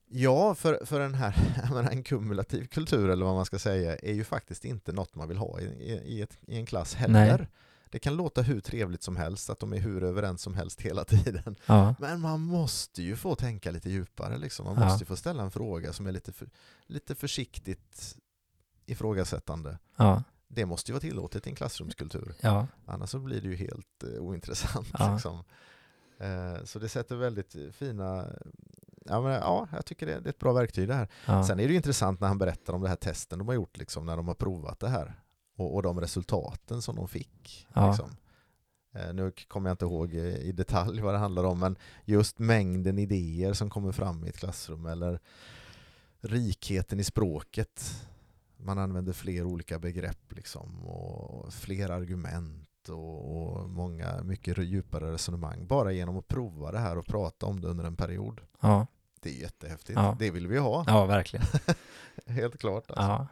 [0.09, 1.35] Ja, för, för den här,
[1.75, 5.29] menar, en kumulativ kultur eller vad man ska säga är ju faktiskt inte något man
[5.29, 5.65] vill ha i,
[6.05, 7.39] i, ett, i en klass heller.
[7.39, 7.47] Nej.
[7.91, 11.05] Det kan låta hur trevligt som helst, att de är hur överens som helst hela
[11.25, 11.57] tiden.
[11.67, 14.39] Ja, Men man måste ju få tänka lite djupare.
[14.39, 14.67] Liksom.
[14.67, 14.85] Man Ja.
[14.85, 16.49] måste ju få ställa en fråga som är lite, för,
[16.87, 18.17] lite försiktigt
[18.87, 19.79] ifrågasättande.
[19.97, 22.35] ja, Det måste ju vara tillåtet i en klassrumskultur.
[22.41, 24.89] ja, Annars så blir det ju helt eh, ointressant.
[24.99, 25.13] Ja.
[25.13, 25.45] Liksom.
[26.19, 28.27] Eh, så det sätter väldigt fina...
[29.07, 31.09] Ja, men, ja, jag tycker det, det är ett bra verktyg det här.
[31.27, 31.45] ja.
[31.47, 33.77] Sen är det ju intressant när han berättar om det här testen de har gjort
[33.79, 35.15] liksom, när de har provat det här.
[35.57, 37.67] Och, och de resultaten som de fick.
[37.75, 37.89] Ja.
[37.89, 38.11] Liksom.
[38.95, 42.39] Eh, nu kommer jag inte ihåg eh, i detalj vad det handlar om, men just
[42.39, 45.21] mängden idéer som kommer fram i ett klassrum eller
[46.21, 47.85] rikheten i språket.
[48.65, 55.67] Man använder fler olika begrepp liksom, och fler argument och, och många mycket djupare resonemang
[55.67, 58.41] bara genom att prova det här och prata om det under en period.
[58.61, 58.87] ja,
[59.21, 59.99] Det är jättehäftigt.
[59.99, 60.17] Ja.
[60.19, 60.85] Det vill vi ha.
[60.87, 61.47] ja verkligen.
[62.27, 62.91] Helt klart.
[62.91, 63.03] Alltså.
[63.03, 63.27] Ja.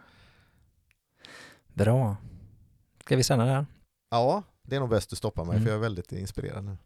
[1.67, 2.17] Bra.
[3.05, 3.67] Ska vi stanna där?
[4.11, 5.65] Ja, det är nog bäst du stoppar mig Mm.
[5.65, 6.77] för jag är väldigt inspirerad nu.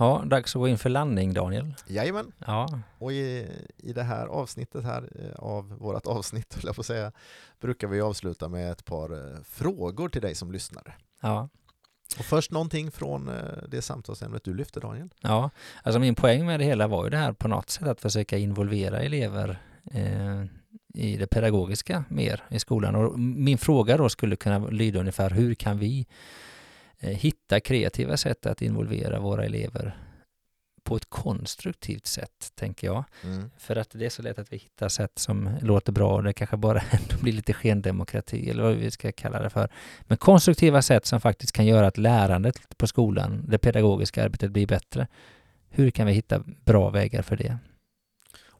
[0.00, 1.74] Ja, dags att gå in för landning Daniel.
[1.86, 6.76] Jajamän, Ja, och i, i det här avsnittet här eh, av vårt avsnitt, höll jag
[6.76, 7.12] på säga,
[7.60, 10.92] brukar vi avsluta med ett par eh, frågor till dig som lyssnare.
[11.22, 11.48] ja,
[12.18, 13.34] Och först någonting från eh,
[13.68, 15.08] det samtalsämnet du lyfte Daniel.
[15.20, 15.50] ja.
[15.82, 18.38] Alltså min poäng med det hela var ju det här på något sätt att försöka
[18.38, 19.58] involvera elever
[19.92, 20.44] eh,
[20.94, 22.94] i det pedagogiska mer i skolan.
[22.94, 26.06] Och min fråga då skulle kunna lyda ungefär hur kan vi
[27.00, 29.96] hitta kreativa sätt att involvera våra elever
[30.82, 33.04] på ett konstruktivt sätt, tänker jag.
[33.24, 33.50] Mm.
[33.58, 36.32] För att det är så lätt att vi hittar sätt som låter bra och det
[36.32, 36.82] kanske bara
[37.20, 39.68] blir lite skendemokrati eller vad vi ska kalla det för.
[40.02, 44.66] Men konstruktiva sätt som faktiskt kan göra att lärandet på skolan, det pedagogiska arbetet blir
[44.66, 45.06] bättre.
[45.68, 47.58] Hur kan vi hitta bra vägar för det?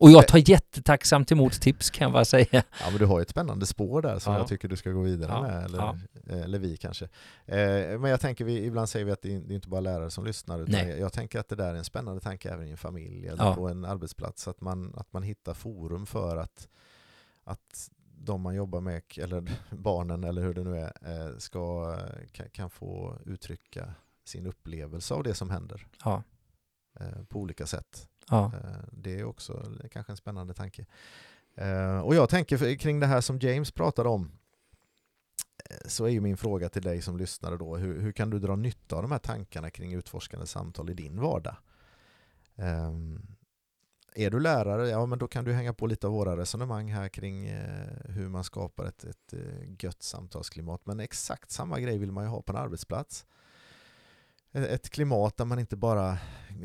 [0.00, 2.46] Och jag tar jättetacksamt emot tips kan jag bara säga.
[2.52, 4.38] Ja, men du har ju ett spännande spår där som Ja.
[4.38, 5.96] jag tycker du ska gå vidare Ja, med, eller, ja.
[6.34, 7.04] eller vi kanske.
[7.46, 10.24] Eh, men jag tänker, vi, ibland säger vi att det är inte bara lärare som
[10.24, 10.98] lyssnar, utan Nej.
[11.00, 13.68] jag, tänker att det där är en spännande tanke även i en familj eller på
[13.68, 16.68] en arbetsplats, att man, att man hittar forum för att,
[17.44, 21.96] att de man jobbar med, eller barnen eller hur det nu är, eh, ska,
[22.32, 26.22] kan, kan få uttrycka sin upplevelse av det som händer Ja,
[27.00, 30.86] eh, på olika sätt ja, eh, Det är också kanske en spännande tanke.
[31.54, 34.32] Eh, och jag tänker kring det här som James pratade om
[35.70, 38.38] eh, så är ju min fråga till dig som lyssnare då, hur, hur kan du
[38.38, 41.56] dra nytta av de här tankarna kring utforskande samtal i din vardag?
[42.56, 43.22] Ehm,
[44.14, 47.08] är du lärare, ja men då kan du hänga på lite av våra resonemang här
[47.08, 47.50] kring
[48.04, 49.34] hur man skapar ett, ett
[49.82, 50.86] gött samtalsklimat.
[50.86, 53.26] Men exakt samma grej vill man ju ha på en arbetsplats.
[54.52, 56.18] Ett- klimat där man inte bara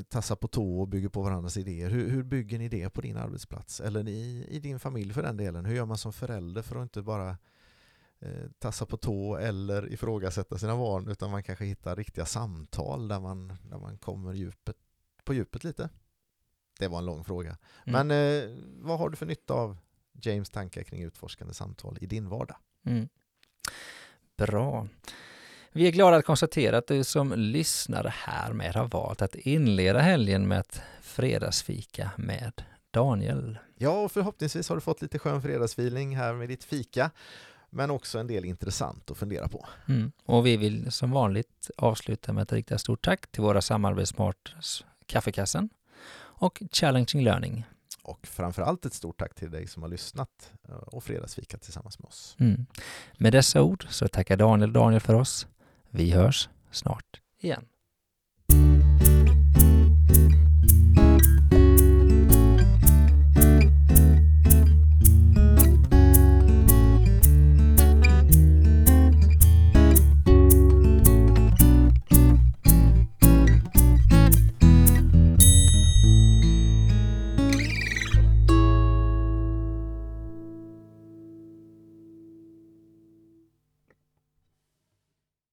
[0.09, 1.89] tassar på tå och bygger på varandras idéer.
[1.89, 3.79] Hur, hur bygger ni det på din arbetsplats?
[3.81, 5.65] Eller i, i din familj för den delen?
[5.65, 7.37] Hur gör man som förälder för att inte bara
[8.19, 13.19] eh, tassa på tå eller ifrågasätta sina barn utan man kanske hittar riktiga samtal där
[13.19, 14.75] man, där man kommer djupet,
[15.23, 15.89] på djupet lite?
[16.79, 17.57] Det var en lång fråga.
[17.85, 18.07] Mm.
[18.07, 19.77] Men eh, vad har du för nytta av
[20.21, 22.57] James tankar kring utforskande samtal i din vardag?
[22.85, 23.09] Mm.
[24.37, 24.87] Bra.
[25.77, 30.47] Vi är glada att konstatera att du som lyssnare härmed har valt att inleda helgen
[30.47, 33.57] med ett fredagsfika med Daniel.
[33.77, 37.11] Ja, och förhoppningsvis har du fått lite skön fredagsfeeling här med ditt fika.
[37.69, 39.67] Men också en del intressant att fundera på.
[39.87, 40.11] Mm.
[40.25, 45.69] Och vi vill som vanligt avsluta med ett riktigt stort tack till våra samarbetspartners Kaffekassen
[46.17, 47.65] och Challenging Learning.
[48.03, 52.07] Och framförallt ett stort tack till dig som har lyssnat eh, och fredagsfika tillsammans med
[52.07, 52.35] oss.
[52.39, 52.65] Mm.
[53.17, 55.47] Med dessa ord så tackar Daniel Daniel för oss.
[55.97, 57.65] Vi hörs snart igen.